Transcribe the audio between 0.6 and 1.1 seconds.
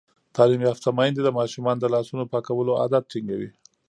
یافته